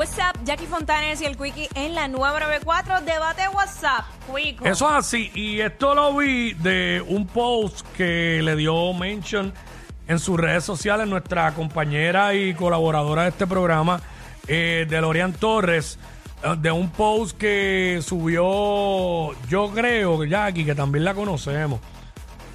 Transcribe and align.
What's 0.00 0.16
up, 0.16 0.42
Jackie 0.46 0.64
Fontanes 0.64 1.20
y 1.20 1.26
el 1.26 1.36
Quickie 1.36 1.68
en 1.74 1.94
la 1.94 2.08
nueva 2.08 2.40
94. 2.40 3.02
Debate 3.02 3.42
WhatsApp, 3.54 4.06
Quico. 4.34 4.64
Eso 4.64 4.88
es 4.88 4.94
así. 4.94 5.30
Y 5.34 5.60
esto 5.60 5.94
lo 5.94 6.16
vi 6.16 6.54
de 6.54 7.04
un 7.06 7.26
post 7.26 7.86
que 7.98 8.40
le 8.42 8.56
dio 8.56 8.94
mention 8.94 9.52
en 10.08 10.18
sus 10.18 10.40
redes 10.40 10.64
sociales 10.64 11.06
nuestra 11.06 11.52
compañera 11.52 12.32
y 12.32 12.54
colaboradora 12.54 13.24
de 13.24 13.28
este 13.28 13.46
programa, 13.46 14.00
eh, 14.48 14.86
Delorian 14.88 15.34
Torres, 15.34 15.98
eh, 16.44 16.56
de 16.56 16.72
un 16.72 16.88
post 16.88 17.36
que 17.36 18.00
subió, 18.02 19.38
yo 19.50 19.70
creo, 19.70 20.24
Jackie, 20.24 20.64
que 20.64 20.74
también 20.74 21.04
la 21.04 21.12
conocemos. 21.12 21.78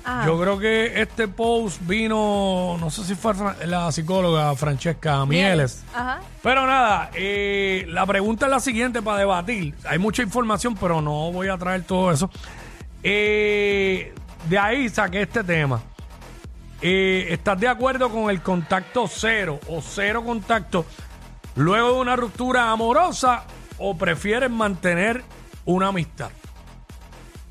Ah, 0.08 0.24
Yo 0.28 0.40
creo 0.40 0.60
que 0.60 1.02
este 1.02 1.28
post 1.28 1.82
vino, 1.82 2.78
no 2.80 2.92
sé 2.92 3.04
si 3.04 3.16
fue 3.16 3.34
la 3.66 3.92
psicóloga 3.92 4.56
Francesca 4.56 5.26
Mieles. 5.26 5.84
Ajá. 5.96 6.20
Pero 6.44 6.68
nada, 6.68 7.10
eh, 7.16 7.86
la 7.90 8.06
pregunta 8.06 8.46
es 8.46 8.52
la 8.52 8.60
siguiente 8.60 9.02
para 9.02 9.18
debatir. 9.18 9.74
Hay 9.90 9.98
mucha 9.98 10.22
información, 10.22 10.76
pero 10.76 11.02
no 11.02 11.32
voy 11.32 11.48
a 11.48 11.58
traer 11.58 11.84
todo 11.84 12.12
eso. 12.12 12.30
Eh, 13.02 14.14
de 14.48 14.60
ahí 14.60 14.90
saqué 14.90 15.24
este 15.24 15.44
tema. 15.44 15.82
Eh, 16.82 17.28
¿Estás 17.30 17.60
de 17.60 17.68
acuerdo 17.68 18.10
con 18.12 18.30
el 18.30 18.42
contacto 18.42 19.08
cero 19.08 19.60
o 19.70 19.82
cero 19.82 20.24
contacto 20.24 20.86
luego 21.56 21.94
de 21.94 22.00
una 22.02 22.16
ruptura 22.16 22.70
amorosa 22.70 23.44
o 23.80 23.98
prefieres 23.98 24.52
mantener 24.52 25.24
una 25.66 25.88
amistad? 25.88 26.30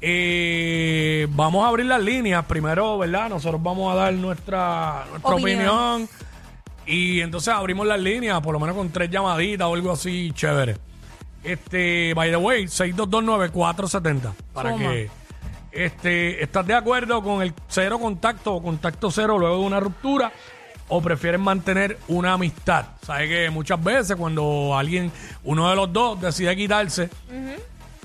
Eh, 0.07 1.27
vamos 1.31 1.65
a 1.65 1.69
abrir 1.69 1.87
las 1.87 2.03
líneas 2.03 2.45
primero, 2.45 2.99
¿verdad? 2.99 3.31
Nosotros 3.31 3.63
vamos 3.63 3.91
a 3.91 3.97
dar 3.97 4.13
nuestra, 4.13 5.07
nuestra 5.09 5.31
Opinión. 5.31 5.69
opinión. 5.69 6.09
Y 6.87 7.23
entonces 7.23 7.55
abrimos 7.55 7.87
las 7.87 7.99
líneas, 7.99 8.39
por 8.43 8.53
lo 8.53 8.61
menos 8.61 8.77
con 8.77 8.91
tres 8.91 9.09
llamaditas 9.09 9.67
o 9.67 9.73
algo 9.75 9.93
así 9.93 10.31
chévere. 10.35 10.77
Este, 11.43 12.13
by 12.13 12.31
the 12.31 12.37
way, 12.37 12.65
6229470. 12.67 14.33
Para 14.53 14.71
Toma. 14.73 14.83
que 14.91 15.11
este, 15.73 16.43
¿estás 16.43 16.67
de 16.67 16.75
acuerdo 16.75 17.23
con 17.23 17.41
el 17.41 17.55
cero 17.69 17.99
contacto 17.99 18.55
o 18.57 18.63
contacto 18.63 19.11
cero 19.11 19.39
luego 19.39 19.57
de 19.61 19.63
una 19.65 19.81
ruptura? 19.81 20.31
¿O 20.89 21.01
prefieres 21.01 21.41
mantener 21.41 21.99
una 22.09 22.35
amistad? 22.35 22.85
Sabes 23.07 23.31
que 23.31 23.49
muchas 23.49 23.83
veces 23.83 24.17
cuando 24.17 24.77
alguien, 24.77 25.11
uno 25.45 25.71
de 25.71 25.77
los 25.77 25.91
dos 25.91 26.21
decide 26.21 26.55
quitarse, 26.55 27.09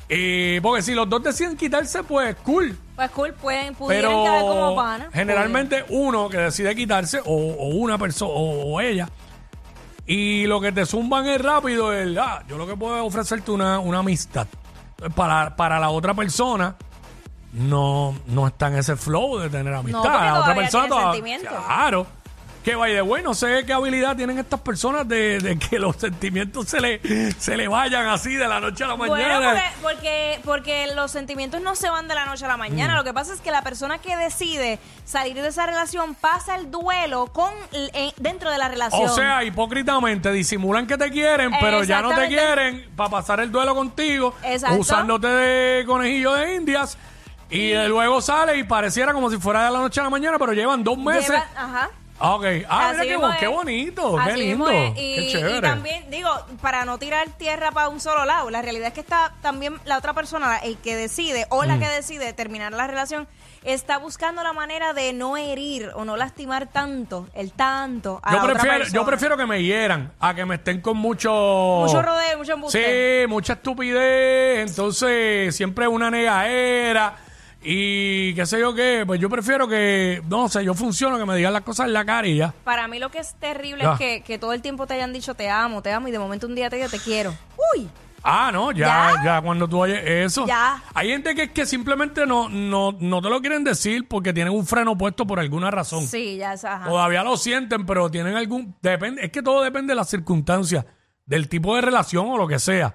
eh, 0.09 0.59
porque 0.63 0.81
si 0.81 0.93
los 0.95 1.07
dos 1.09 1.21
deciden 1.23 1.55
quitarse, 1.55 2.03
pues 2.03 2.35
cool. 2.43 2.77
Pues 2.95 3.11
cool, 3.11 3.33
pueden, 3.33 3.75
pudieran 3.75 4.11
Pero 4.11 4.23
quedar 4.23 4.41
como 4.41 4.75
pana. 4.75 5.09
generalmente 5.13 5.85
uno 5.89 6.27
que 6.29 6.37
decide 6.37 6.75
quitarse 6.75 7.19
o, 7.19 7.31
o 7.33 7.67
una 7.75 7.97
persona 7.97 8.31
o, 8.33 8.73
o 8.75 8.81
ella 8.81 9.07
y 10.05 10.47
lo 10.47 10.59
que 10.59 10.71
te 10.71 10.85
zumban 10.85 11.25
es 11.27 11.39
rápido 11.41 11.93
el 11.93 12.17
ah, 12.17 12.43
yo 12.47 12.57
lo 12.57 12.65
que 12.67 12.75
puedo 12.75 12.97
es 12.97 13.03
ofrecerte 13.03 13.51
una, 13.51 13.77
una 13.79 13.99
amistad 13.99 14.47
para, 15.15 15.55
para 15.55 15.79
la 15.79 15.91
otra 15.91 16.13
persona 16.15 16.75
no, 17.53 18.15
no 18.27 18.47
está 18.47 18.67
en 18.67 18.77
ese 18.77 18.95
flow 18.95 19.37
de 19.39 19.49
tener 19.49 19.73
amistad 19.73 20.01
porque 20.01 20.17
la 20.17 20.31
otra 20.39 20.41
todavía 20.41 20.61
persona 20.63 20.83
tiene 20.87 20.89
toda- 20.99 21.13
sentimientos. 21.13 21.53
claro 21.65 22.07
que 22.69 22.75
vaya 22.75 23.01
bueno, 23.01 23.29
no 23.29 23.33
sé 23.33 23.63
qué 23.65 23.73
habilidad 23.73 24.15
tienen 24.15 24.37
estas 24.37 24.59
personas 24.59 25.07
de, 25.07 25.39
de 25.39 25.57
que 25.57 25.79
los 25.79 25.95
sentimientos 25.95 26.67
se 26.67 26.79
le, 26.79 27.31
se 27.39 27.57
le 27.57 27.67
vayan 27.67 28.07
así 28.07 28.35
de 28.35 28.47
la 28.47 28.59
noche 28.59 28.83
a 28.83 28.87
la 28.87 28.93
Bueno, 28.93 29.13
mañana. 29.15 29.63
porque, 29.81 29.81
porque, 29.81 30.39
porque 30.45 30.87
los 30.95 31.09
sentimientos 31.11 31.61
no 31.61 31.75
se 31.75 31.89
van 31.89 32.07
de 32.07 32.15
la 32.15 32.25
noche 32.25 32.45
a 32.45 32.47
la 32.47 32.57
Mm. 32.57 32.59
mañana. 32.59 32.95
Lo 32.95 33.03
que 33.03 33.13
pasa 33.13 33.33
es 33.33 33.41
que 33.41 33.49
la 33.51 33.61
persona 33.63 33.97
que 33.99 34.15
decide 34.17 34.79
salir 35.05 35.41
de 35.41 35.47
esa 35.47 35.65
relación 35.65 36.13
pasa 36.15 36.55
el 36.55 36.69
duelo 36.69 37.27
con 37.33 37.51
eh, 37.71 38.11
dentro 38.17 38.51
de 38.51 38.57
la 38.57 38.67
relación. 38.67 39.09
O 39.09 39.15
sea, 39.15 39.43
hipócritamente 39.43 40.31
disimulan 40.31 40.85
que 40.87 40.97
te 40.97 41.09
quieren, 41.09 41.51
pero 41.59 41.83
ya 41.83 42.01
no 42.01 42.13
te 42.13 42.27
quieren 42.27 42.87
para 42.95 43.09
pasar 43.09 43.39
el 43.39 43.51
duelo 43.51 43.73
contigo, 43.73 44.35
Exacto. 44.43 44.77
usándote 44.77 45.27
de 45.27 45.85
conejillo 45.85 46.33
de 46.33 46.55
indias. 46.55 46.97
Y, 47.51 47.73
luego 47.87 48.21
sale 48.21 48.57
y 48.59 48.63
pareciera 48.63 49.11
como 49.11 49.31
si 49.31 49.37
fuera 49.37 49.65
de 49.65 49.71
la 49.71 49.79
noche 49.79 49.99
a 49.99 50.03
la 50.03 50.11
mañana, 50.11 50.37
pero 50.37 50.53
llevan 50.53 50.83
dos 50.83 50.97
meses. 50.99 51.29
Lleva- 51.31 51.47
ajá. 51.55 51.89
Ah, 52.19 52.35
ok. 52.35 52.45
Ah, 52.67 52.89
mira 52.91 53.03
qué, 53.03 53.09
mismo 53.11 53.27
bo- 53.27 53.33
qué 53.39 53.45
es. 53.45 53.51
bonito, 53.51 54.15
qué 54.25 54.31
Así 54.31 54.39
lindo. 54.41 54.69
es. 54.69 54.89
Y, 54.91 54.93
qué 55.15 55.21
y 55.21 55.31
chévere. 55.31 55.61
también, 55.61 56.09
digo, 56.11 56.29
para 56.61 56.83
no 56.85 56.97
tirar 56.97 57.29
tierra 57.37 57.71
para 57.71 57.87
un 57.89 57.99
solo 57.99 58.25
lado, 58.25 58.49
la 58.49 58.61
realidad 58.61 58.87
es 58.89 58.93
que 58.93 58.99
está 59.01 59.33
también 59.41 59.75
la 59.85 59.97
otra 59.97 60.13
persona, 60.13 60.57
el 60.57 60.77
que 60.77 60.95
decide 60.95 61.45
o 61.49 61.63
Mm. 61.63 61.67
la 61.67 61.79
que 61.79 61.87
decide 61.87 62.33
terminar 62.33 62.73
la 62.73 62.87
relación, 62.87 63.27
está 63.63 63.97
buscando 63.97 64.41
la 64.43 64.53
manera 64.53 64.93
de 64.93 65.11
no 65.13 65.35
herir 65.37 65.91
o 65.95 66.05
no 66.05 66.15
lastimar 66.17 66.67
tanto, 66.67 67.27
el 67.33 67.51
tanto 67.53 68.19
a 68.23 68.31
yo 68.31 68.37
la 68.37 68.43
otra 68.43 68.53
prefiero, 68.55 68.77
persona. 68.79 68.95
yo 68.99 69.05
prefiero 69.05 69.37
que 69.37 69.45
me 69.45 69.63
hieran 69.63 70.11
a 70.19 70.33
que 70.33 70.45
me 70.45 70.55
estén 70.55 70.81
con 70.81 70.97
mucho. 70.97 71.29
Mucho 71.85 72.01
rodeo, 72.01 72.37
mucho 72.37 72.53
embuste. 72.53 73.21
Sí, 73.23 73.27
mucha 73.27 73.53
estupidez. 73.53 74.69
Entonces, 74.69 75.55
siempre 75.55 75.87
una 75.87 76.09
negaera. 76.11 77.15
Y 77.61 78.33
qué 78.35 78.45
sé 78.45 78.59
yo 78.59 78.73
qué. 78.73 79.03
Pues 79.05 79.19
yo 79.19 79.29
prefiero 79.29 79.67
que, 79.67 80.21
no 80.29 80.47
sé, 80.47 80.63
yo 80.63 80.73
funciono, 80.73 81.17
que 81.17 81.25
me 81.25 81.35
digan 81.35 81.51
las 81.53 81.63
cosas 81.63 81.87
en 81.87 81.93
la 81.93 82.05
cara 82.05 82.27
y 82.27 82.37
ya. 82.37 82.53
Para 82.63 82.87
mí 82.87 82.99
lo 82.99 83.09
que 83.11 83.19
es 83.19 83.35
terrible 83.35 83.83
Ya. 83.83 83.93
es 83.93 83.97
que, 83.99 84.21
que 84.23 84.37
todo 84.37 84.53
el 84.53 84.61
tiempo 84.61 84.87
te 84.87 84.93
hayan 84.93 85.11
dicho 85.13 85.33
te 85.33 85.49
amo, 85.49 85.81
te 85.81 85.91
amo 85.91 86.07
y 86.07 86.11
de 86.11 86.19
momento 86.19 86.47
un 86.47 86.55
día 86.55 86.69
te 86.69 86.77
digo 86.77 86.89
te 86.89 86.99
quiero. 86.99 87.33
Uy, 87.75 87.89
Ah, 88.21 88.49
no, 88.51 88.73
ya, 88.73 89.13
ya, 89.15 89.23
¿Ya? 89.23 89.41
cuando 89.41 89.65
tú 89.65 89.79
oyes 89.79 90.01
eso. 90.05 90.45
Ya. 90.45 90.83
Hay 90.93 91.07
gente 91.07 91.33
que 91.35 91.43
es 91.43 91.51
que 91.51 91.65
simplemente 91.65 92.25
no, 92.25 92.49
no, 92.49 92.91
no 92.99 93.21
te 93.21 93.29
lo 93.29 93.39
quieren 93.39 93.63
decir 93.63 94.09
porque 94.09 94.33
tienen 94.33 94.51
un 94.53 94.65
freno 94.65 94.97
puesto 94.97 95.25
por 95.25 95.39
alguna 95.39 95.71
razón. 95.71 96.05
sí, 96.05 96.35
ya 96.35 96.51
es, 96.53 96.65
ajá. 96.65 96.85
Todavía 96.85 97.23
lo 97.23 97.37
sienten, 97.37 97.85
pero 97.85 98.11
tienen 98.11 98.35
algún. 98.35 98.75
Depende, 98.81 99.23
es 99.23 99.31
que 99.31 99.41
todo 99.41 99.63
depende 99.63 99.91
de 99.91 99.95
las 99.95 100.09
circunstancias, 100.09 100.85
del 101.25 101.47
tipo 101.47 101.73
de 101.75 101.81
relación 101.81 102.27
o 102.29 102.37
lo 102.37 102.45
que 102.45 102.59
sea. 102.59 102.93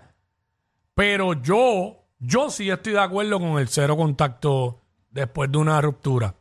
Pero 0.94 1.32
yo, 1.32 2.03
yo 2.26 2.50
sí 2.50 2.70
estoy 2.70 2.92
de 2.94 3.00
acuerdo 3.00 3.38
con 3.38 3.58
el 3.58 3.68
cero 3.68 3.96
contacto 3.96 4.80
después 5.10 5.50
de 5.50 5.58
una 5.58 5.80
ruptura. 5.80 6.34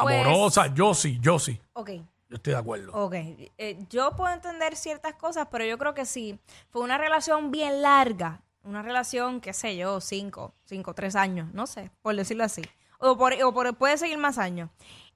Pues- 0.00 0.24
Amorosa, 0.24 0.72
yo 0.74 0.94
sí, 0.94 1.18
yo 1.20 1.38
sí. 1.38 1.60
Ok. 1.72 1.90
Yo 2.30 2.36
estoy 2.36 2.52
de 2.52 2.58
acuerdo. 2.58 2.92
Ok, 2.92 3.14
eh, 3.14 3.78
yo 3.88 4.14
puedo 4.14 4.32
entender 4.34 4.76
ciertas 4.76 5.14
cosas, 5.14 5.48
pero 5.50 5.64
yo 5.64 5.78
creo 5.78 5.94
que 5.94 6.04
sí. 6.04 6.38
Fue 6.68 6.82
una 6.82 6.98
relación 6.98 7.50
bien 7.50 7.80
larga, 7.80 8.42
una 8.64 8.82
relación, 8.82 9.40
qué 9.40 9.54
sé 9.54 9.76
yo, 9.78 10.00
cinco, 10.02 10.52
cinco, 10.66 10.92
tres 10.94 11.16
años, 11.16 11.48
no 11.54 11.66
sé, 11.66 11.90
por 12.02 12.14
decirlo 12.14 12.44
así. 12.44 12.60
O, 12.98 13.16
por, 13.16 13.32
o 13.42 13.54
por- 13.54 13.74
puede 13.76 13.96
seguir 13.96 14.18
más 14.18 14.36
años. 14.36 14.68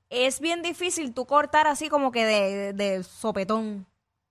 Es 0.09 0.41
bien 0.41 0.63
difícil 0.63 1.13
tú 1.13 1.27
cortar 1.27 1.67
así 1.67 1.91
como 1.91 2.13
que 2.13 2.25
de, 2.25 2.73
de- 2.73 2.73
de 2.73 3.03
sopetón. 3.05 3.87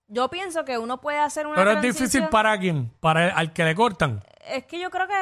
Yo 0.08 0.30
pienso 0.30 0.66
que 0.66 0.78
uno 0.80 1.00
puede 1.02 1.20
hacer 1.20 1.46
una 1.46 1.56
Pero 1.58 1.72
es 1.74 1.82
difícil 1.82 2.00
transición- 2.22 2.30
para 2.32 2.60
quién, 2.60 2.92
para 3.00 3.26
el- 3.28 3.32
al 3.36 3.54
que 3.54 3.64
le 3.64 3.76
cortan. 3.76 4.24
Es 4.48 4.66
que 4.66 4.80
yo 4.80 4.90
creo 4.90 5.08
que 5.08 5.14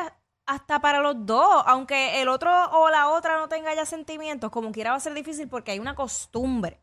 hasta 0.50 0.80
para 0.82 1.00
los 1.00 1.26
dos, 1.26 1.64
aunque 1.68 2.22
el 2.22 2.28
otro 2.28 2.52
o 2.72 2.90
la 2.90 3.10
otra 3.10 3.38
no 3.38 3.48
tenga 3.48 3.74
ya 3.76 3.86
sentimientos, 3.86 4.52
como 4.52 4.72
quiera 4.72 4.92
va 4.92 4.98
a 4.98 5.00
ser 5.00 5.14
difícil 5.14 5.48
porque 5.48 5.72
hay 5.72 5.80
una 5.80 5.96
costumbre. 5.96 6.80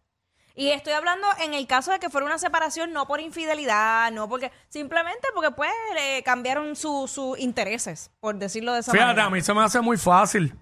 Y 0.55 0.71
estoy 0.71 0.95
hablando 0.95 1.27
en 1.45 1.53
el 1.53 1.67
caso 1.67 1.93
de 1.93 1.99
que 1.99 2.09
fuera 2.09 2.27
una 2.27 2.39
separación 2.39 2.91
no 2.93 3.07
por 3.07 3.21
infidelidad, 3.21 4.11
no 4.13 4.27
porque 4.29 4.51
simplemente 4.71 5.29
porque 5.35 5.51
pues 5.51 5.71
le 5.95 6.23
cambiaron 6.23 6.75
su- 6.77 7.07
sus 7.09 7.39
intereses, 7.39 8.11
por 8.21 8.37
decirlo 8.37 8.73
de 8.73 8.81
esa 8.81 8.91
Fíjate, 8.93 9.09
manera. 9.09 9.27
a 9.27 9.31
mí 9.31 9.43
se 9.43 9.53
me 9.53 9.63
hace 9.63 9.81
muy 9.83 9.99
fácil. 9.99 10.55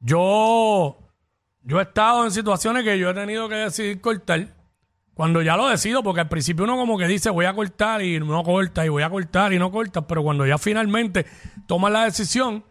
Yo, 0.00 0.96
yo 1.62 1.78
he 1.80 1.82
estado 1.82 2.24
en 2.24 2.30
situaciones 2.30 2.84
que 2.84 2.98
yo 2.98 3.10
he 3.10 3.14
tenido 3.14 3.48
que 3.48 3.56
decidir 3.56 4.00
cortar. 4.00 4.46
Cuando 5.16 5.40
ya 5.40 5.56
lo 5.56 5.66
decido, 5.68 6.02
porque 6.02 6.20
al 6.20 6.28
principio 6.28 6.64
uno 6.64 6.76
como 6.76 6.98
que 6.98 7.06
dice 7.06 7.30
voy 7.30 7.46
a 7.46 7.54
cortar 7.54 8.02
y 8.02 8.20
no 8.20 8.42
corta 8.42 8.84
y 8.84 8.90
voy 8.90 9.02
a 9.02 9.08
cortar 9.08 9.50
y 9.54 9.58
no 9.58 9.70
corta, 9.72 10.06
pero 10.06 10.22
cuando 10.22 10.44
ya 10.46 10.58
finalmente 10.58 11.24
tomas 11.66 11.90
la 11.90 12.04
decisión, 12.04 12.62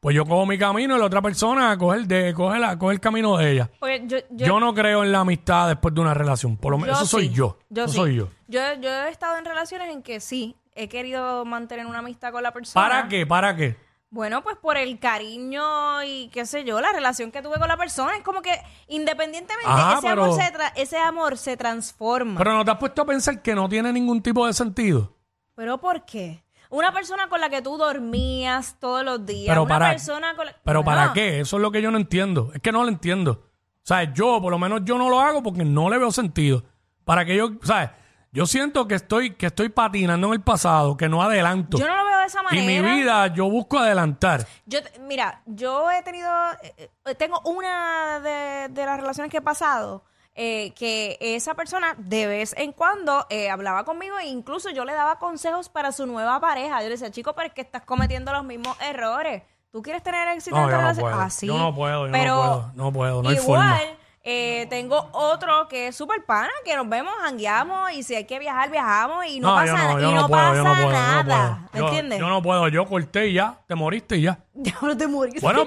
pues 0.00 0.16
yo 0.16 0.24
cojo 0.24 0.46
mi 0.46 0.56
camino 0.56 0.96
y 0.96 0.98
la 0.98 1.04
otra 1.04 1.20
persona 1.20 1.76
coge 1.76 1.98
el, 1.98 2.08
de, 2.08 2.32
coge 2.32 2.58
la, 2.58 2.78
coge 2.78 2.94
el 2.94 3.00
camino 3.00 3.36
de 3.36 3.52
ella. 3.52 3.70
Yo, 4.06 4.16
yo- 4.30 4.46
Yo, 4.46 4.58
no 4.58 4.72
creo 4.72 5.04
en 5.04 5.12
la 5.12 5.20
amistad 5.20 5.68
después 5.68 5.94
de 5.94 6.00
una 6.00 6.14
relación. 6.14 6.56
Por 6.56 6.72
lo 6.72 6.78
menos, 6.78 6.96
eso 6.96 7.06
soy 7.06 7.28
yo. 7.28 7.58
Yo 7.68 7.84
eso 7.84 7.92
sí. 7.92 7.98
soy 7.98 8.14
yo. 8.16 8.28
yo. 8.48 8.60
Yo 8.80 8.88
he 8.88 9.10
estado 9.10 9.36
en 9.36 9.44
relaciones 9.44 9.90
en 9.90 10.02
que 10.02 10.18
sí, 10.20 10.56
he 10.74 10.88
querido 10.88 11.44
mantener 11.44 11.84
una 11.84 11.98
amistad 11.98 12.32
con 12.32 12.42
la 12.42 12.52
persona. 12.52 12.88
¿Para 12.88 13.06
qué? 13.06 13.26
¿Para 13.26 13.54
qué? 13.54 13.76
Bueno, 14.14 14.42
pues 14.42 14.58
por 14.58 14.76
el 14.76 14.98
cariño 14.98 16.02
y 16.04 16.28
qué 16.28 16.44
sé 16.44 16.64
yo, 16.64 16.82
la 16.82 16.92
relación 16.92 17.32
que 17.32 17.40
tuve 17.40 17.58
con 17.58 17.66
la 17.66 17.78
persona. 17.78 18.14
Es 18.14 18.22
como 18.22 18.42
que 18.42 18.52
independientemente, 18.88 19.66
Ajá, 19.70 19.94
ese, 19.98 20.06
pero- 20.06 20.24
amor 20.24 20.36
se 20.42 20.52
tra- 20.52 20.72
ese 20.76 20.98
amor 20.98 21.38
se 21.38 21.56
transforma. 21.56 22.36
Pero 22.36 22.52
no 22.52 22.62
te 22.62 22.70
has 22.72 22.76
puesto 22.76 23.00
a 23.02 23.06
pensar 23.06 23.40
que 23.40 23.54
no 23.54 23.68
tiene 23.70 23.90
ningún 23.90 24.22
tipo 24.22 24.46
de 24.46 24.52
sentido. 24.52 25.16
¿Pero 25.54 25.78
por 25.78 26.04
qué? 26.04 26.44
Una 26.68 26.92
persona 26.92 27.28
con 27.28 27.40
la 27.40 27.48
que 27.48 27.62
tú 27.62 27.78
dormías 27.78 28.76
todos 28.78 29.02
los 29.02 29.24
días. 29.24 29.48
Pero 29.48 29.62
una 29.62 29.74
para- 29.78 29.90
persona 29.92 30.36
con 30.36 30.44
la... 30.46 30.52
Pero 30.62 30.82
Bueno, 30.82 31.00
¿para 31.00 31.12
qué? 31.14 31.40
Eso 31.40 31.56
es 31.56 31.62
lo 31.62 31.70
que 31.72 31.80
yo 31.80 31.90
no 31.90 31.96
entiendo. 31.96 32.50
Es 32.54 32.60
que 32.60 32.70
no 32.70 32.82
lo 32.82 32.88
entiendo. 32.90 33.32
O 33.32 33.84
sea, 33.86 34.12
yo, 34.12 34.40
por 34.42 34.50
lo 34.50 34.58
menos 34.58 34.82
yo 34.84 34.98
no 34.98 35.08
lo 35.08 35.20
hago 35.20 35.42
porque 35.42 35.64
no 35.64 35.88
le 35.88 35.96
veo 35.96 36.12
sentido. 36.12 36.64
Para 37.04 37.24
que 37.24 37.34
yo, 37.34 37.52
¿sabes? 37.62 37.88
Yo 38.30 38.44
siento 38.46 38.86
que 38.88 38.94
estoy, 38.94 39.34
que 39.34 39.46
estoy 39.46 39.70
patinando 39.70 40.26
en 40.28 40.32
el 40.34 40.40
pasado, 40.42 40.96
que 40.98 41.08
no 41.08 41.22
adelanto. 41.22 41.78
Yo 41.78 41.86
no 41.86 41.96
lo 41.96 42.04
veo 42.04 42.11
de 42.22 42.26
esa 42.28 42.40
y 42.40 42.44
manera. 42.44 42.82
mi 42.82 42.96
vida 43.00 43.26
yo 43.28 43.48
busco 43.50 43.78
adelantar. 43.78 44.46
Yo, 44.66 44.80
mira, 45.00 45.42
yo 45.46 45.90
he 45.90 46.02
tenido, 46.02 46.30
eh, 46.62 46.90
eh, 47.06 47.14
tengo 47.14 47.40
una 47.44 48.20
de, 48.20 48.68
de 48.70 48.86
las 48.86 48.98
relaciones 48.98 49.30
que 49.30 49.38
he 49.38 49.42
pasado, 49.42 50.02
eh, 50.34 50.72
que 50.74 51.18
esa 51.20 51.54
persona 51.54 51.94
de 51.98 52.26
vez 52.26 52.54
en 52.56 52.72
cuando 52.72 53.26
eh, 53.28 53.50
hablaba 53.50 53.84
conmigo 53.84 54.18
e 54.18 54.26
incluso 54.28 54.70
yo 54.70 54.84
le 54.86 54.94
daba 54.94 55.18
consejos 55.18 55.68
para 55.68 55.92
su 55.92 56.06
nueva 56.06 56.40
pareja. 56.40 56.78
Yo 56.78 56.84
le 56.84 56.90
decía, 56.94 57.10
chico, 57.10 57.34
pero 57.34 57.48
es 57.48 57.52
que 57.54 57.60
estás 57.60 57.82
cometiendo 57.82 58.32
los 58.32 58.42
mismos 58.44 58.74
errores. 58.80 59.42
¿Tú 59.70 59.82
quieres 59.82 60.02
tener 60.02 60.28
éxito 60.28 60.56
No, 60.56 60.62
en 60.62 60.68
tu 60.68 60.70
yo 60.70 60.76
no 60.76 60.82
relación? 60.82 61.10
puedo. 61.10 61.20
Ah, 61.22 61.30
sí. 61.30 61.46
Yo 61.46 61.58
no 61.58 61.74
puedo, 61.74 62.00
yo 62.06 62.06
no 62.06 62.12
pero 62.12 62.36
puedo, 62.36 62.72
no 62.74 62.92
puedo, 62.92 63.22
no 63.22 63.28
hay 63.28 63.36
igual, 63.36 63.78
forma. 63.78 63.96
Eh, 64.24 64.66
tengo 64.70 65.08
otro 65.12 65.66
que 65.68 65.88
es 65.88 65.96
súper 65.96 66.24
pana, 66.24 66.50
que 66.64 66.76
nos 66.76 66.88
vemos, 66.88 67.12
jangueamos 67.22 67.92
y 67.92 68.02
si 68.04 68.14
hay 68.14 68.24
que 68.24 68.38
viajar, 68.38 68.70
viajamos 68.70 69.26
y 69.26 69.40
no, 69.40 69.48
No, 69.48 69.54
pasa, 69.56 69.66
yo 69.66 69.76
no, 69.76 70.00
yo 70.00 70.10
y 70.10 70.14
no, 70.14 70.20
no 70.22 70.28
puedo, 70.28 70.64
pasa 70.64 70.80
yo 70.82 70.90
nada. 70.92 71.68
¿Me 71.72 71.78
Yo- 71.80 71.86
entiendes? 71.86 72.18
Yo 72.20 72.28
no 72.28 72.40
puedo, 72.42 72.68
yo 72.68 72.86
corté 72.86 73.28
y 73.28 73.32
ya, 73.34 73.60
te 73.66 73.74
moriste 73.74 74.16
y 74.18 74.22
ya. 74.22 74.38
Ya 74.54 74.74
no 74.80 74.96
te 74.96 75.06
moriste. 75.08 75.40
Bueno, 75.40 75.64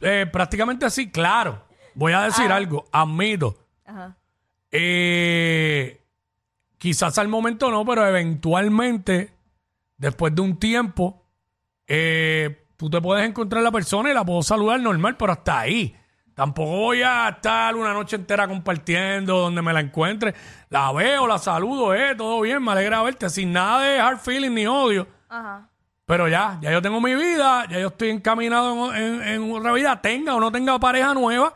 eh, 0.00 0.26
prácticamente 0.32 0.88
sí, 0.90 1.10
claro. 1.10 1.62
Voy 1.94 2.12
a 2.12 2.20
Ah. 2.22 2.24
decir 2.26 2.50
algo, 2.50 2.86
admito. 2.92 3.56
Ajá. 3.84 4.16
Eh, 4.70 6.00
quizás 6.78 7.18
al 7.18 7.28
momento 7.28 7.70
no, 7.70 7.84
pero 7.84 8.06
eventualmente, 8.06 9.34
después 9.98 10.34
de 10.34 10.40
un 10.40 10.58
tiempo, 10.58 11.26
eh, 11.86 12.66
tú 12.76 12.88
te 12.88 13.00
puedes 13.00 13.28
encontrar 13.28 13.62
la 13.62 13.70
persona 13.72 14.10
y 14.10 14.14
la 14.14 14.24
puedo 14.24 14.42
saludar 14.42 14.80
normal, 14.80 15.16
pero 15.18 15.32
hasta 15.32 15.58
ahí. 15.60 15.94
Tampoco 16.40 16.70
voy 16.70 17.02
a 17.02 17.28
estar 17.28 17.76
una 17.76 17.92
noche 17.92 18.16
entera 18.16 18.48
compartiendo 18.48 19.36
donde 19.36 19.60
me 19.60 19.74
la 19.74 19.80
encuentre. 19.80 20.34
La 20.70 20.90
veo, 20.90 21.26
la 21.26 21.36
saludo, 21.36 21.94
eh, 21.94 22.14
todo 22.16 22.40
bien, 22.40 22.62
me 22.62 22.72
alegra 22.72 23.02
verte, 23.02 23.28
sin 23.28 23.52
nada 23.52 23.82
de 23.82 24.00
hard 24.00 24.20
feeling 24.20 24.52
ni 24.52 24.66
odio. 24.66 25.06
Ajá. 25.28 25.68
Pero 26.06 26.28
ya, 26.28 26.56
ya 26.62 26.72
yo 26.72 26.80
tengo 26.80 26.98
mi 26.98 27.14
vida, 27.14 27.66
ya 27.68 27.78
yo 27.78 27.88
estoy 27.88 28.08
encaminado 28.08 28.94
en, 28.94 29.20
en, 29.20 29.28
en 29.28 29.52
otra 29.54 29.74
vida, 29.74 30.00
tenga 30.00 30.34
o 30.34 30.40
no 30.40 30.50
tenga 30.50 30.78
pareja 30.78 31.12
nueva, 31.12 31.52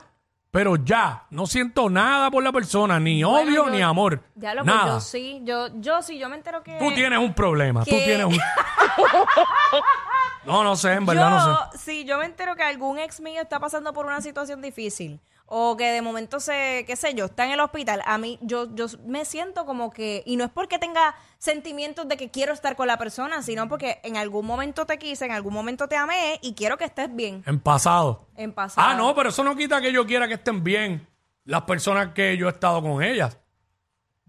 pero 0.55 0.77
ya, 0.77 1.25
no 1.31 1.49
siento 1.49 1.91
nada 1.91 2.31
por 2.31 2.45
la 2.45 2.53
persona, 2.53 3.01
ni 3.01 3.25
Bueno, 3.25 3.39
odio 3.41 3.65
yo- 3.65 3.71
ni 3.71 3.83
amor. 3.83 4.23
Ya 4.37 4.55
lo 4.55 4.63
pues 4.63 4.73
nada. 4.73 4.87
yo 4.87 5.01
sí, 5.01 5.41
yo, 5.43 5.67
yo 5.81 6.01
sí, 6.01 6.17
yo 6.17 6.29
me 6.29 6.37
entero 6.37 6.63
que. 6.63 6.79
Tú 6.79 6.95
tienes 6.95 7.19
un 7.19 7.35
problema, 7.35 7.85
tú 7.85 7.91
tienes 7.91 8.25
un... 8.25 8.39
no, 10.47 10.63
no 10.63 10.77
sé, 10.77 10.93
en 10.93 11.07
verdad 11.07 11.29
yo, 11.29 11.49
no 11.49 11.73
sé. 11.73 11.79
Sí, 11.79 12.05
yo 12.05 12.19
me 12.19 12.27
entero 12.27 12.55
que 12.55 12.63
algún 12.63 13.01
ex 13.01 13.21
mío 13.21 13.43
está 13.43 13.59
pasando 13.59 13.93
por 13.93 14.07
una 14.07 14.21
situación 14.21 14.63
difícil. 14.63 15.21
O 15.47 15.77
que 15.77 15.93
de 15.93 16.01
momento 16.01 16.41
se, 16.41 16.85
qué 16.87 16.97
sé 16.97 17.15
yo, 17.15 17.27
está 17.27 17.45
en 17.45 17.53
el 17.53 17.61
hospital. 17.61 18.03
A 18.07 18.17
mí, 18.17 18.39
yo, 18.41 18.75
yo 18.75 18.87
me 19.07 19.25
siento 19.25 19.67
como 19.67 19.91
que, 19.91 20.23
y 20.25 20.37
no 20.37 20.45
es 20.45 20.51
porque 20.51 20.79
tenga 20.79 21.15
sentimientos 21.39 22.09
de 22.09 22.17
que 22.17 22.31
quiero 22.31 22.53
estar 22.53 22.77
con 22.77 22.87
la 22.87 22.97
persona, 22.97 23.43
sino 23.43 23.69
porque 23.69 24.01
en 24.05 24.17
algún 24.17 24.47
momento 24.47 24.87
te 24.87 24.99
quise, 24.99 25.27
en 25.27 25.33
algún 25.33 25.53
momento 25.53 25.87
te 25.87 25.97
amé 25.97 26.39
y 26.43 26.55
quiero 26.55 26.79
que 26.79 26.85
estés 26.85 27.15
bien. 27.15 27.43
En 27.47 27.61
pasado. 27.61 28.27
En 28.37 28.53
pasado. 28.53 28.89
Ah, 28.89 28.95
no, 28.95 29.15
pero 29.15 29.29
eso 29.29 29.45
no 29.45 29.55
quita 29.55 29.81
que 29.83 29.93
yo 29.93 30.07
quiera 30.07 30.27
que 30.27 30.35
estén 30.35 30.65
bien 30.65 31.07
las 31.45 31.63
personas 31.63 32.15
que 32.15 32.37
yo 32.37 32.49
he 32.49 32.51
estado 32.51 32.81
con 32.81 33.03
ellas. 33.03 33.39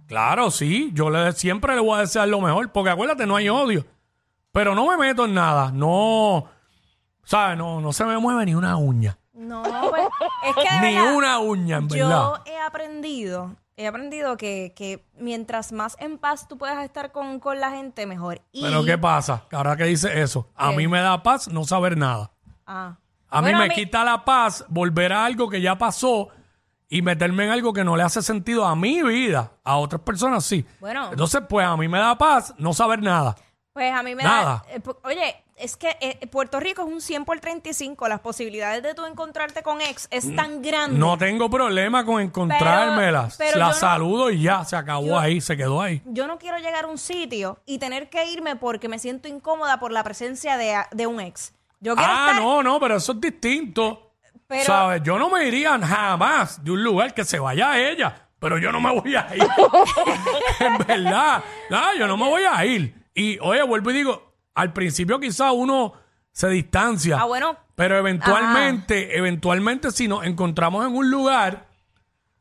Claro, 0.07 0.51
sí, 0.51 0.91
yo 0.93 1.09
le, 1.09 1.31
siempre 1.31 1.73
le 1.73 1.81
voy 1.81 1.97
a 1.97 2.01
desear 2.01 2.27
lo 2.27 2.41
mejor, 2.41 2.71
porque 2.71 2.91
acuérdate, 2.91 3.25
no 3.25 3.35
hay 3.35 3.49
odio. 3.49 3.85
Pero 4.51 4.75
no 4.75 4.87
me 4.87 4.97
meto 4.97 5.25
en 5.25 5.33
nada, 5.33 5.71
no, 5.71 6.45
¿sabes? 7.23 7.57
No, 7.57 7.81
no 7.81 7.91
se 7.91 8.05
me 8.05 8.17
mueve 8.17 8.45
ni 8.45 8.55
una 8.55 8.77
uña. 8.77 9.17
No, 9.35 9.61
pues, 9.89 10.07
es 10.43 10.55
que 10.55 10.75
de 10.81 10.87
Ni 10.91 10.95
verdad, 10.95 11.15
una 11.15 11.39
uña, 11.39 11.77
en 11.77 11.89
Yo 11.89 12.07
verdad. 12.07 12.41
he 12.45 12.57
aprendido, 12.59 13.55
he 13.77 13.85
aprendido 13.87 14.37
que, 14.37 14.73
que 14.75 15.05
mientras 15.17 15.71
más 15.73 15.97
en 15.99 16.17
paz 16.17 16.47
tú 16.47 16.57
puedas 16.57 16.83
estar 16.83 17.11
con, 17.11 17.39
con 17.39 17.59
la 17.59 17.71
gente, 17.71 18.05
mejor. 18.05 18.41
Y, 18.53 18.63
Pero 18.63 18.83
¿qué 18.85 18.97
pasa? 18.97 19.43
Ahora 19.51 19.75
que 19.75 19.83
dice 19.83 20.21
eso, 20.21 20.49
a 20.55 20.69
¿Qué? 20.69 20.77
mí 20.77 20.87
me 20.87 21.01
da 21.01 21.21
paz 21.21 21.47
no 21.49 21.65
saber 21.65 21.97
nada. 21.97 22.31
Ah. 22.65 22.95
A 23.29 23.41
Bueno, 23.41 23.59
mí 23.59 23.67
me 23.67 23.73
quita 23.75 24.03
la 24.05 24.23
paz 24.23 24.63
volver 24.69 25.11
a 25.11 25.25
algo 25.25 25.49
que 25.49 25.59
ya 25.59 25.77
pasó 25.77 26.29
y 26.87 27.01
meterme 27.01 27.43
en 27.45 27.49
algo 27.51 27.73
que 27.73 27.83
no 27.83 27.97
le 27.97 28.03
hace 28.03 28.21
sentido 28.21 28.65
a 28.65 28.75
mi 28.75 29.03
vida. 29.03 29.51
A 29.65 29.75
otras 29.77 30.01
personas 30.01 30.45
sí. 30.45 30.65
Bueno. 30.79 31.09
Entonces, 31.11 31.41
pues 31.49 31.65
a 31.67 31.75
mí 31.75 31.87
me 31.89 31.99
da 31.99 32.17
paz 32.17 32.53
no 32.57 32.71
saber 32.73 33.01
nada. 33.01 33.35
Pues 33.73 33.93
a 33.93 34.01
mí 34.03 34.15
me 34.15 34.23
Nada. 34.23 34.63
da... 34.65 34.73
eh, 34.73 34.79
po- 34.79 34.97
oye, 35.03 35.43
es 35.55 35.77
que 35.77 35.95
eh, 36.01 36.27
Puerto 36.27 36.59
Rico 36.59 36.81
es 36.81 36.87
un 36.87 37.01
100 37.01 37.25
por 37.25 37.39
35. 37.39 38.07
Las 38.07 38.19
posibilidades 38.19 38.83
de 38.83 38.93
tú 38.93 39.05
encontrarte 39.05 39.63
con 39.63 39.79
ex 39.81 40.07
es 40.11 40.35
tan 40.35 40.61
grande. 40.61 40.97
Mm. 40.97 40.99
No 40.99 41.17
tengo 41.17 41.49
problema 41.49 42.05
con 42.05 42.21
encontrármelas. 42.21 43.37
Pero- 43.37 43.51
pero 43.51 43.59
la 43.59 43.65
yo 43.67 43.71
no- 43.73 43.79
saludo 43.79 44.29
y 44.31 44.41
ya, 44.41 44.63
se 44.65 44.75
acabó 44.75 45.07
yo- 45.07 45.19
ahí, 45.19 45.39
se 45.41 45.55
quedó 45.55 45.81
ahí. 45.81 46.01
Yo 46.05 46.27
no 46.27 46.37
quiero 46.37 46.57
llegar 46.57 46.85
a 46.85 46.87
un 46.87 46.97
sitio 46.97 47.59
y 47.65 47.77
tener 47.79 48.09
que 48.09 48.25
irme 48.25 48.55
porque 48.55 48.87
me 48.89 48.99
siento 48.99 49.27
incómoda 49.27 49.79
por 49.79 49.91
la 49.91 50.03
presencia 50.03 50.57
de, 50.57 50.75
de 50.91 51.07
un 51.07 51.19
ex. 51.21 51.53
Yo 51.79 51.95
quiero 51.95 52.11
Ah, 52.11 52.27
estar... 52.31 52.41
no, 52.43 52.63
no, 52.63 52.79
pero 52.79 52.97
eso 52.97 53.11
es 53.13 53.21
distinto. 53.21 54.13
Pero- 54.47 54.63
¿Sabes? 54.65 55.01
Yo 55.03 55.17
no 55.17 55.29
me 55.29 55.47
iría 55.47 55.79
jamás 55.79 56.63
de 56.63 56.71
un 56.71 56.83
lugar 56.83 57.13
que 57.13 57.23
se 57.25 57.39
vaya 57.39 57.71
a 57.71 57.79
ella, 57.79 58.27
pero 58.39 58.57
yo 58.57 58.71
no 58.71 58.79
me 58.79 58.91
voy 58.99 59.15
a 59.15 59.27
ir. 59.35 59.41
en 60.59 60.77
verdad. 60.79 61.43
No, 61.69 61.95
yo 61.97 62.07
no 62.07 62.17
me 62.17 62.25
voy 62.27 62.43
a 62.43 62.65
ir. 62.65 62.93
Y, 63.13 63.39
oye, 63.39 63.63
vuelvo 63.63 63.91
y 63.91 63.93
digo, 63.93 64.24
al 64.55 64.73
principio 64.73 65.19
quizá 65.19 65.51
uno 65.51 65.93
se 66.31 66.49
distancia. 66.49 67.17
Ah, 67.21 67.25
bueno. 67.25 67.55
Pero 67.75 67.97
eventualmente, 67.97 69.17
eventualmente 69.17 69.91
si 69.91 70.07
nos 70.07 70.25
encontramos 70.25 70.85
en 70.85 70.95
un 70.95 71.11
lugar, 71.11 71.67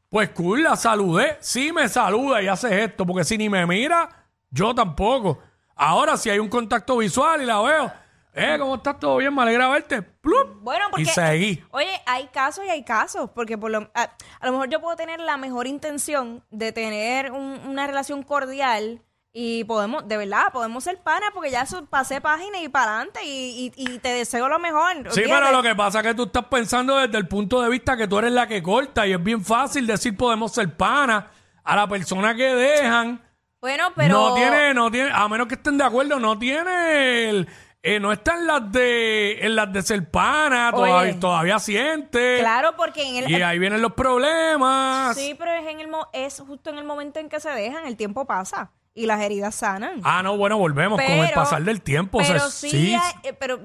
pues 0.08 0.30
cool, 0.30 0.62
la 0.62 0.76
saludé. 0.76 1.36
Sí 1.40 1.72
me 1.72 1.88
saluda 1.88 2.40
y 2.42 2.48
hace 2.48 2.84
esto, 2.84 3.04
porque 3.04 3.24
si 3.24 3.36
ni 3.36 3.48
me 3.48 3.66
mira, 3.66 4.08
yo 4.50 4.74
tampoco. 4.74 5.40
Ahora, 5.76 6.16
si 6.16 6.30
hay 6.30 6.38
un 6.38 6.48
contacto 6.48 6.96
visual 6.98 7.42
y 7.42 7.46
la 7.46 7.60
veo, 7.60 7.92
eh, 8.32 8.56
¿cómo 8.60 8.76
estás? 8.76 8.98
¿Todo 9.00 9.16
bien? 9.16 9.34
Me 9.34 9.42
alegra 9.42 9.68
verte. 9.68 10.02
Plup. 10.02 10.60
Bueno, 10.62 10.84
porque... 10.90 11.02
Y 11.02 11.06
seguí. 11.06 11.64
Oye, 11.70 11.90
hay 12.06 12.26
casos 12.28 12.64
y 12.64 12.68
hay 12.68 12.84
casos, 12.84 13.30
porque 13.34 13.58
por 13.58 13.70
lo, 13.72 13.90
a, 13.94 14.02
a 14.40 14.46
lo 14.46 14.52
mejor 14.52 14.68
yo 14.70 14.80
puedo 14.80 14.94
tener 14.96 15.18
la 15.20 15.36
mejor 15.36 15.66
intención 15.66 16.44
de 16.50 16.70
tener 16.72 17.32
un- 17.32 17.60
una 17.66 17.86
relación 17.88 18.22
cordial 18.22 19.02
y 19.36 19.64
podemos, 19.64 20.06
de 20.06 20.16
verdad, 20.16 20.52
podemos 20.52 20.84
ser 20.84 20.98
panas 21.02 21.30
porque 21.34 21.50
ya 21.50 21.62
eso, 21.62 21.84
pasé 21.86 22.20
página 22.20 22.60
y 22.60 22.68
para 22.68 22.94
adelante 22.98 23.20
y, 23.24 23.72
y- 23.76 23.94
y 23.94 23.98
te 23.98 24.10
deseo 24.10 24.48
lo 24.48 24.60
mejor. 24.60 25.12
Sí, 25.12 25.22
pero 25.26 25.50
lo 25.50 25.60
que 25.60 25.74
pasa 25.74 25.98
es 26.00 26.06
que 26.06 26.14
tú 26.14 26.22
estás 26.26 26.44
pensando 26.44 26.96
desde 26.96 27.18
el 27.18 27.26
punto 27.26 27.60
de 27.60 27.68
vista 27.68 27.96
que 27.96 28.06
tú 28.06 28.16
eres 28.20 28.30
la 28.30 28.46
que 28.46 28.62
corta 28.62 29.04
y 29.08 29.12
es 29.12 29.20
bien 29.22 29.44
fácil 29.44 29.88
decir 29.88 30.16
podemos 30.16 30.52
ser 30.52 30.76
panas 30.76 31.24
a 31.64 31.74
la 31.74 31.88
persona 31.88 32.32
que 32.36 32.44
dejan. 32.54 33.20
Bueno, 33.60 33.88
pero... 33.96 34.14
No 34.14 34.34
tiene, 34.34 34.72
no 34.72 34.88
tiene, 34.90 35.10
a 35.12 35.26
menos 35.28 35.48
que 35.48 35.54
estén 35.56 35.78
de 35.78 35.84
acuerdo, 35.84 36.20
no 36.20 36.38
tiene 36.38 37.30
el, 37.30 37.48
eh, 37.82 37.98
no 37.98 38.12
está 38.12 38.34
en 38.34 38.46
las 38.46 38.70
de, 38.70 39.38
en 39.44 39.56
las 39.56 39.72
de 39.72 39.82
ser 39.82 40.08
pana, 40.12 40.70
todavía, 40.70 41.18
todavía 41.18 41.58
siente. 41.58 42.36
Claro, 42.38 42.76
porque 42.76 43.02
en 43.08 43.24
el... 43.24 43.30
Y 43.32 43.42
ahí 43.42 43.58
vienen 43.58 43.82
los 43.82 43.94
problemas. 43.94 45.16
Sí, 45.16 45.34
pero 45.36 45.50
es, 45.54 45.66
en 45.66 45.80
el, 45.80 45.88
es 46.12 46.40
justo 46.46 46.70
en 46.70 46.78
el 46.78 46.84
momento 46.84 47.18
en 47.18 47.28
que 47.28 47.40
se 47.40 47.50
dejan, 47.50 47.86
el 47.86 47.96
tiempo 47.96 48.26
pasa 48.26 48.70
y 48.96 49.06
las 49.06 49.20
heridas 49.22 49.56
sanan. 49.56 50.00
Ah, 50.04 50.22
no, 50.22 50.36
bueno, 50.36 50.56
volvemos 50.56 51.00
con 51.00 51.10
el 51.10 51.32
pasar 51.32 51.62
del 51.64 51.82
tiempo. 51.82 52.18
o 52.18 52.24
sea, 52.24 52.34
Pero 52.34 52.48
sí, 52.50 52.70
sí, 52.70 52.94
hay- 52.94 53.12
eh, 53.24 53.32
pero 53.32 53.58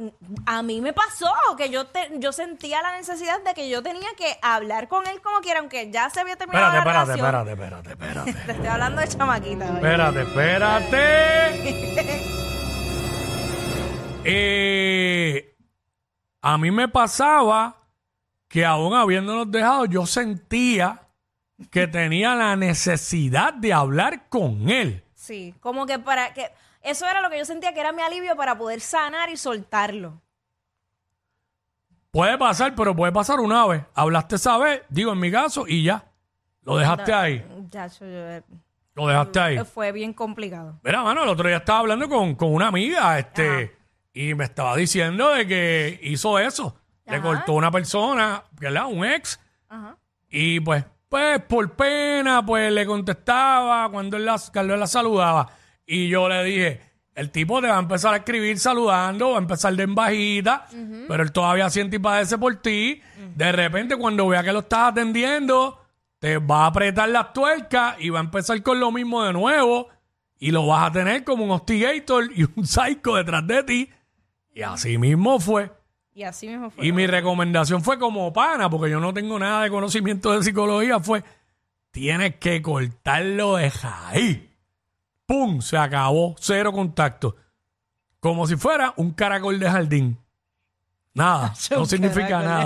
a 0.48 0.64
mí 0.64 0.82
me 0.82 0.92
pasó 0.92 1.32
que 1.56 1.70
yo 1.70 1.86
te- 1.86 2.10
yo 2.18 2.32
sentía 2.32 2.82
la 2.82 2.98
necesidad 2.98 3.40
de 3.44 3.54
que 3.54 3.70
yo 3.70 3.84
tenía 3.84 4.08
que 4.18 4.40
hablar 4.42 4.88
con 4.88 5.06
él 5.08 5.22
como 5.22 5.40
quiera, 5.42 5.60
aunque 5.60 5.92
ya 5.92 6.10
se 6.10 6.20
había 6.20 6.36
terminado 6.36 6.76
espérate, 6.76 7.08
la 7.08 7.14
espérate, 7.14 7.44
relación. 7.46 7.50
espérate, 7.50 7.92
espérate, 7.92 8.30
espérate. 8.32 8.34
Te 8.46 8.52
estoy 8.54 8.68
hablando 8.68 9.02
de 9.02 9.08
chamaquita. 9.08 9.66
Espérate, 9.66 10.22
espérate. 10.24 12.40
Eh, 14.26 15.56
a 16.42 16.58
mí 16.58 16.72
me 16.72 16.88
pasaba 16.90 17.78
que 18.50 18.66
aún 18.66 18.94
habiéndonos 18.94 19.50
dejado, 19.50 19.86
yo 19.86 20.06
sentía 20.06 21.02
que 21.72 21.88
tenía 21.88 22.36
la 22.36 22.56
necesidad 22.56 23.54
de 23.54 23.74
hablar 23.74 24.28
con 24.30 24.70
él. 24.70 25.04
Sí, 25.30 25.54
como 25.60 25.86
que 25.86 26.00
para 26.00 26.34
que 26.34 26.50
eso 26.82 27.08
era 27.08 27.22
lo 27.22 27.30
que 27.30 27.38
yo 27.38 27.46
sentía 27.46 27.72
que 27.72 27.80
era 27.80 27.92
mi 27.92 28.02
alivio 28.02 28.36
para 28.36 28.58
poder 28.58 28.82
sanar 28.82 29.30
y 29.30 29.38
soltarlo. 29.38 30.20
Puede 32.10 32.36
pasar, 32.40 32.74
pero 32.74 32.96
puede 32.96 33.12
pasar 33.12 33.40
una 33.40 33.68
vez. 33.68 33.84
Hablaste 33.94 34.38
esa 34.38 34.58
vez, 34.58 34.82
digo 34.90 35.14
en 35.14 35.20
mi 35.20 35.32
caso, 35.32 35.66
y 35.68 35.84
ya. 35.84 36.04
Lo 36.64 36.78
dejaste 36.78 37.14
ahí. 37.14 37.46
Chacho, 37.70 38.06
yo- 38.06 38.28
eh, 38.32 38.44
Lo 38.96 39.06
dejaste 39.08 39.40
ahí. 39.40 39.60
fue 39.66 39.92
bien 39.92 40.14
complicado. 40.14 40.80
Mira, 40.84 41.04
mano, 41.04 41.22
el 41.22 41.30
otro 41.30 41.48
día 41.48 41.58
estaba 41.58 41.80
hablando 41.80 42.10
con, 42.10 42.34
con 42.34 42.52
una 42.52 42.68
amiga, 42.70 43.20
este, 43.20 43.78
y 44.14 44.34
me 44.34 44.46
estaba 44.46 44.76
diciendo 44.76 45.30
de 45.30 45.46
que 45.48 46.00
hizo 46.02 46.40
eso. 46.40 46.76
Le 47.06 47.18
Ajá. 47.18 47.22
cortó 47.22 47.54
una 47.54 47.70
persona, 47.70 48.44
¿verdad? 48.54 48.88
Un 48.88 49.06
ex. 49.06 49.40
Ajá. 49.68 49.96
Y 50.28 50.60
pues, 50.60 50.84
pues 51.10 51.42
por 51.42 51.76
pena, 51.76 52.46
pues 52.46 52.72
le 52.72 52.86
contestaba 52.86 53.90
cuando 53.90 54.16
él 54.18 54.26
la, 54.26 54.40
cuando 54.54 54.76
él 54.76 54.80
la 54.80 54.88
saludaba. 54.88 55.50
Y 55.86 56.08
yo 56.08 56.30
le 56.30 56.44
dije, 56.44 56.82
el 57.16 57.32
tipo 57.32 57.60
te 57.60 57.68
va 57.68 57.78
a 57.78 57.80
empezar 57.80 58.14
a 58.14 58.18
escribir 58.18 58.60
saludando, 58.60 59.32
va 59.32 59.38
a 59.38 59.42
empezar 59.42 59.76
de 59.76 59.84
en 59.84 59.96
bajita, 59.96 60.68
pero 61.08 61.24
él 61.24 61.32
todavía 61.32 61.70
siente 61.70 61.98
y 61.98 62.00
padece 62.00 62.38
por 62.38 62.56
ti. 62.58 63.02
De 63.36 63.52
repente, 63.52 63.98
cuando 63.98 64.28
vea 64.28 64.44
que 64.44 64.54
lo 64.54 64.60
estás 64.60 64.92
atendiendo, 64.92 65.82
te 66.20 66.38
va 66.38 66.64
a 66.64 66.68
apretar 66.68 67.10
las 67.10 67.34
tuercas 67.34 67.96
y 68.00 68.10
va 68.10 68.20
a 68.20 68.24
empezar 68.24 68.62
con 68.62 68.80
lo 68.80 68.92
mismo 68.92 69.24
de 69.24 69.34
nuevo. 69.34 69.90
Y 70.38 70.52
lo 70.52 70.68
vas 70.68 70.88
a 70.88 70.92
tener 70.92 71.24
como 71.24 71.44
un 71.44 71.52
hostigator 71.52 72.30
y 72.34 72.44
un 72.44 72.66
psycho 72.66 73.16
detrás 73.16 73.46
de 73.48 73.64
ti. 73.64 73.90
Y 74.54 74.62
así 74.62 74.98
mismo 74.98 75.40
fue. 75.40 75.72
Y 76.20 76.24
así 76.24 76.50
mismo 76.50 76.70
fue. 76.70 76.86
Y 76.86 76.92
mi 76.92 77.08
recomendación 77.08 77.82
fue 77.82 77.98
como 77.98 78.34
pana, 78.34 78.70
porque 78.70 78.92
yo 78.92 79.00
no 79.00 79.14
tengo 79.14 79.40
nada 79.40 79.64
de 79.64 79.70
conocimiento 79.70 80.34
de 80.34 80.44
psicología, 80.44 81.00
fue, 81.00 81.24
tienes 81.92 82.36
que 82.36 82.62
cortarlo 82.62 83.56
de 83.56 83.70
raíz. 83.70 84.42
¡Pum! 85.26 85.62
Se 85.62 85.78
acabó, 85.78 86.36
cero 86.38 86.74
contacto. 86.74 87.38
Como 88.20 88.46
si 88.48 88.58
fuera 88.58 88.94
un 88.98 89.12
caracol 89.12 89.60
de 89.60 89.72
jardín. 89.72 90.18
Nada, 91.14 91.54
no 91.72 91.86
significa 91.86 92.42
nada. 92.42 92.64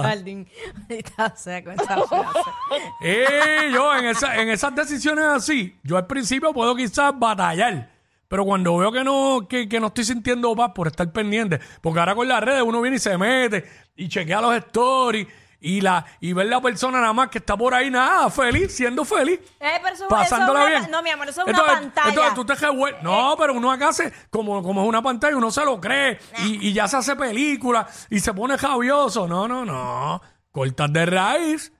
Eh, 3.01 3.69
yo 3.71 3.95
en, 3.95 4.05
esa- 4.05 4.41
en 4.41 4.49
esas 4.49 4.73
decisiones 4.73 5.25
así, 5.25 5.77
yo 5.83 5.95
al 5.97 6.07
principio 6.07 6.51
puedo 6.53 6.75
quizás 6.75 7.13
batallar, 7.19 7.91
pero 8.33 8.45
cuando 8.45 8.75
veo 8.77 8.91
que 8.91 9.03
no, 9.03 9.45
que, 9.47 9.69
que 9.69 9.79
no 9.79 9.87
estoy 9.87 10.05
sintiendo 10.05 10.55
paz 10.55 10.71
por 10.73 10.87
estar 10.87 11.11
pendiente, 11.11 11.59
porque 11.81 11.99
ahora 11.99 12.15
con 12.15 12.27
las 12.27 12.41
redes 12.41 12.63
uno 12.63 12.81
viene 12.81 12.97
y 12.97 12.99
se 12.99 13.15
mete 13.15 13.63
y 13.95 14.09
chequea 14.09 14.41
los 14.41 14.55
stories 14.55 15.27
y 15.59 15.81
la 15.81 16.03
y 16.19 16.33
ver 16.33 16.47
la 16.47 16.59
persona 16.59 16.99
nada 16.99 17.13
más 17.13 17.29
que 17.29 17.37
está 17.37 17.55
por 17.55 17.75
ahí 17.75 17.91
nada, 17.91 18.31
feliz, 18.31 18.75
siendo 18.75 19.05
feliz. 19.05 19.39
Eh, 19.59 19.73
pero 19.83 19.93
eso- 19.93 20.07
pasándola 20.07 20.61
eso 20.61 20.67
es 20.67 20.71
una- 20.71 20.79
bien. 20.79 20.91
no, 20.91 21.03
mi 21.03 21.09
amor, 21.11 21.29
eso 21.29 21.41
es 21.43 21.47
Entonces- 21.47 21.71
una 21.73 21.81
pantalla. 21.81 22.09
Entonces 22.09 22.33
tú 22.33 22.43
te 22.45 22.53
revuel- 22.55 23.01
No, 23.03 23.35
pero 23.37 23.53
uno 23.53 23.71
acá 23.71 23.89
hace, 23.89 24.11
como, 24.31 24.63
como 24.63 24.81
es 24.81 24.89
una 24.89 25.03
pantalla, 25.03 25.37
uno 25.37 25.51
se 25.51 25.63
lo 25.63 25.79
cree 25.79 26.17
y, 26.39 26.69
y 26.69 26.73
ya 26.73 26.87
se 26.87 26.97
hace 26.97 27.15
película 27.15 27.87
y 28.09 28.19
se 28.19 28.33
pone 28.33 28.57
javioso. 28.57 29.27
No, 29.27 29.47
no, 29.47 29.63
no. 29.63 30.19
Cortas 30.49 30.91
de 30.91 31.05
raíz 31.05 31.71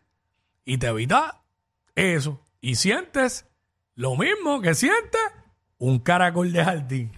y 0.65 0.77
te 0.77 0.85
evitas 0.85 1.33
eso. 1.95 2.39
Y 2.61 2.75
sientes 2.75 3.47
lo 3.95 4.15
mismo 4.15 4.61
que 4.61 4.75
sientes 4.75 5.19
un 5.85 5.99
caracol 5.99 6.51
de 6.53 6.63
jardín. 6.63 7.11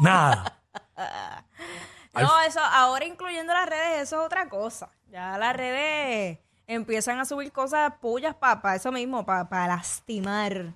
Nada. 0.00 0.58
No, 2.14 2.40
eso, 2.46 2.60
ahora 2.60 3.04
incluyendo 3.06 3.52
las 3.52 3.68
redes, 3.68 4.02
eso 4.02 4.20
es 4.20 4.26
otra 4.26 4.48
cosa. 4.48 4.88
Ya 5.10 5.36
las 5.36 5.56
redes 5.56 6.38
empiezan 6.68 7.18
a 7.18 7.24
subir 7.24 7.50
cosas 7.50 7.92
puyas 8.00 8.36
para 8.36 8.76
eso 8.76 8.92
mismo, 8.92 9.26
para 9.26 9.66
lastimar. 9.66 10.74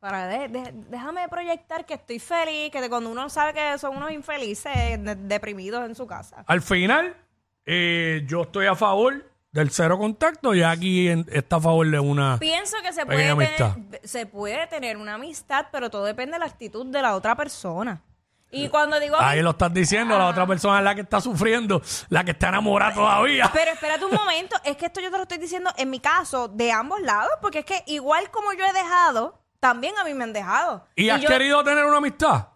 Para 0.00 0.26
de- 0.26 0.48
de- 0.48 0.72
déjame 0.88 1.28
proyectar 1.28 1.86
que 1.86 1.94
estoy 1.94 2.18
feliz, 2.18 2.72
que 2.72 2.88
cuando 2.88 3.10
uno 3.10 3.28
sabe 3.28 3.54
que 3.54 3.78
son 3.78 3.96
unos 3.96 4.10
infelices, 4.10 4.74
de- 5.00 5.14
deprimidos 5.14 5.84
en 5.86 5.94
su 5.94 6.04
casa. 6.08 6.42
Al 6.48 6.60
final, 6.62 7.16
eh, 7.64 8.24
yo 8.26 8.42
estoy 8.42 8.66
a 8.66 8.74
favor 8.74 9.24
del 9.60 9.70
cero 9.70 9.98
contacto 9.98 10.54
y 10.54 10.62
aquí 10.62 11.08
en- 11.08 11.26
está 11.32 11.56
a 11.56 11.60
favor 11.60 11.90
de 11.90 11.98
una... 12.00 12.38
Pienso 12.38 12.76
que 12.82 12.92
se 12.92 13.04
puede, 13.06 13.28
amistad. 13.30 13.74
tener, 13.74 14.00
se 14.08 14.26
puede 14.26 14.66
tener 14.68 14.96
una 14.96 15.14
amistad, 15.14 15.66
pero 15.72 15.90
todo 15.90 16.04
depende 16.04 16.34
de 16.34 16.38
la 16.40 16.46
actitud 16.46 16.86
de 16.86 17.02
la 17.02 17.14
otra 17.16 17.34
persona. 17.34 18.02
Y 18.50 18.68
cuando 18.68 18.98
digo 19.00 19.16
Ahí 19.18 19.42
lo 19.42 19.50
estás 19.50 19.74
diciendo, 19.74 20.16
la 20.16 20.28
otra 20.28 20.46
persona 20.46 20.78
es 20.78 20.84
la 20.84 20.94
que 20.94 21.00
está 21.00 21.20
sufriendo, 21.20 21.82
la 22.08 22.24
que 22.24 22.30
está 22.30 22.48
enamorada 22.48 22.94
todavía. 22.94 23.50
Pero 23.52 23.72
espérate 23.72 24.04
un 24.04 24.12
momento, 24.14 24.56
es 24.64 24.76
que 24.76 24.86
esto 24.86 25.00
yo 25.00 25.10
te 25.10 25.16
lo 25.16 25.24
estoy 25.24 25.38
diciendo 25.38 25.70
en 25.76 25.90
mi 25.90 25.98
caso 25.98 26.46
de 26.48 26.70
ambos 26.72 27.00
lados, 27.02 27.32
porque 27.42 27.58
es 27.58 27.64
que 27.64 27.82
igual 27.86 28.30
como 28.30 28.52
yo 28.52 28.64
he 28.64 28.72
dejado, 28.72 29.38
también 29.58 29.98
a 29.98 30.04
mí 30.04 30.14
me 30.14 30.24
han 30.24 30.32
dejado. 30.32 30.86
¿Y 30.94 31.08
has 31.10 31.20
yo- 31.20 31.28
querido 31.28 31.62
tener 31.64 31.84
una 31.84 31.96
amistad? 31.98 32.46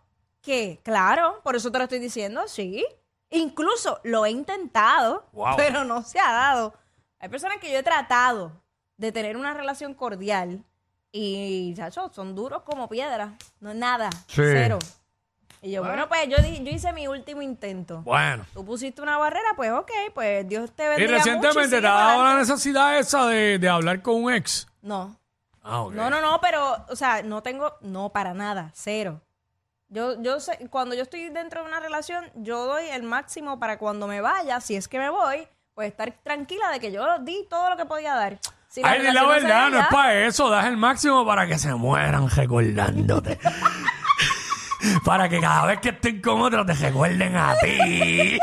Que, 0.40 0.80
claro, 0.85 1.40
por 1.42 1.57
eso 1.57 1.71
te 1.73 1.78
lo 1.78 1.85
estoy 1.85 1.99
diciendo, 1.99 2.45
sí. 2.47 2.87
Incluso 3.28 4.00
lo 4.04 4.25
he 4.25 4.30
intentado, 4.30 5.26
Wow. 5.33 5.57
pero 5.57 5.85
no 5.85 6.02
se 6.02 6.19
ha 6.19 6.33
dado. 6.33 6.75
Hay 7.21 7.29
personas 7.29 7.59
que 7.59 7.71
yo 7.71 7.79
he 7.79 7.83
tratado 7.83 8.53
de 8.97 9.12
tener 9.12 9.37
una 9.37 9.55
relación 9.55 9.95
cordial 9.95 10.65
y, 11.12 11.75
chacho, 11.77 12.11
son 12.12 12.35
duros 12.35 12.62
como 12.62 12.89
piedras. 12.89 13.33
No 13.61 13.71
es 13.71 13.77
nada, 13.77 14.11
Sí. 14.27 14.43
cero. 14.43 14.79
Y 15.62 15.73
yo, 15.73 15.85
bueno, 15.85 16.09
pues 16.09 16.27
yo, 16.29 16.39
di- 16.39 16.65
yo 16.65 16.71
hice 16.71 16.91
mi 16.95 17.07
último 17.07 17.43
intento. 17.43 18.00
Bueno. 18.03 18.47
Tú 18.55 18.65
pusiste 18.65 19.03
una 19.03 19.19
barrera, 19.19 19.49
pues 19.57 19.71
ok, 19.73 19.91
pues 20.15 20.49
Dios 20.49 20.73
te 20.73 20.85
Y 20.85 20.89
bendiga 20.89 21.11
mucho 21.19 21.19
recientemente 21.19 21.69
sigue 21.69 21.81
te 21.83 21.87
ha 21.87 21.91
dado 21.93 22.25
la 22.25 22.39
necesidad 22.39 22.99
esa 22.99 23.27
de, 23.27 23.59
de 23.59 23.69
hablar 23.69 24.00
con 24.00 24.15
un 24.25 24.33
ex. 24.33 24.67
No, 24.81 25.15
Ah, 25.62 25.83
ok. 25.83 25.93
no, 25.93 26.09
no, 26.09 26.23
no, 26.23 26.41
pero, 26.41 26.87
o 26.89 26.97
sea, 26.97 27.23
no 27.23 27.43
tengo, 27.43 27.75
no, 27.83 28.09
para 28.09 28.33
nada, 28.33 28.71
cero. 28.75 29.21
Yo, 29.89 30.23
yo 30.23 30.41
sé, 30.41 30.67
cuando 30.71 30.95
yo 30.95 31.03
estoy 31.03 31.29
dentro 31.29 31.61
de 31.62 31.69
una 31.69 31.81
relación, 31.81 32.31
yo 32.37 32.65
doy 32.65 32.87
el 32.87 33.03
máximo 33.03 33.59
para 33.59 33.77
cuando 33.77 34.07
me 34.07 34.23
vaya, 34.23 34.61
si 34.61 34.77
es 34.77 34.89
que 34.89 34.99
me 34.99 35.11
voy, 35.11 35.47
pues 35.75 35.89
estar 35.89 36.12
tranquila 36.23 36.71
de 36.71 36.81
que 36.81 36.93
yo 36.93 37.05
di 37.21 37.47
todo 37.49 37.71
lo 37.71 37.77
que 37.77 37.87
podía 37.87 38.15
dar. 38.15 38.39
Si 38.69 38.83
Ay, 38.85 39.00
di 39.00 39.07
la 39.07 39.12
relación 39.12 39.43
verdad, 39.43 39.62
da, 39.62 39.71
no 39.71 39.81
es 39.81 39.87
para 39.89 40.27
eso. 40.27 40.50
Das 40.50 40.67
el 40.67 40.77
máximo 40.77 41.25
para 41.27 41.47
que 41.47 41.59
se 41.59 41.75
mueran 41.75 42.29
recordándote. 42.29 43.39
para 45.05 45.29
que 45.29 45.41
cada 45.41 45.67
vez 45.67 45.81
que 45.81 45.91
estén 45.91 46.21
con 46.21 46.41
otro 46.41 46.65
te 46.65 46.75
recuerden 46.75 47.37
a 47.37 47.57
ti. 47.59 48.39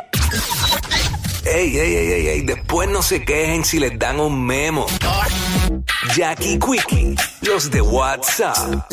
Ey, 1.46 1.78
ey, 1.78 1.78
ey, 1.78 2.12
ey, 2.12 2.28
ey, 2.28 2.42
después 2.42 2.90
no 2.90 3.02
se 3.02 3.24
quejen 3.24 3.64
si 3.64 3.80
les 3.80 3.98
dan 3.98 4.20
un 4.20 4.46
memo. 4.46 4.86
Jackie 6.14 6.60
Quickie, 6.60 7.16
los 7.42 7.72
de 7.72 7.80
WhatsApp, 7.82 8.92